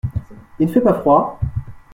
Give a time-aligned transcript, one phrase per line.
[0.57, 1.39] Il ne fait pas froid?